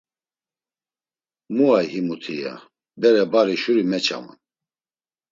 “Mu 1.55 1.65
ay 1.77 1.87
himuti?” 1.93 2.33
ya; 2.43 2.53
“Bere 2.99 3.21
bari, 3.31 3.55
şuri 3.61 3.81
meçaman.” 3.91 4.39